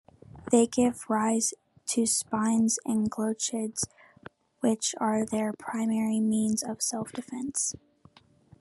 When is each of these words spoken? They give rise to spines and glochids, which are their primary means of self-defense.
They 0.49 0.65
give 0.65 1.07
rise 1.11 1.53
to 1.89 2.07
spines 2.07 2.79
and 2.85 3.11
glochids, 3.11 3.83
which 4.61 4.95
are 4.99 5.23
their 5.27 5.53
primary 5.53 6.19
means 6.19 6.63
of 6.63 6.81
self-defense. 6.81 7.75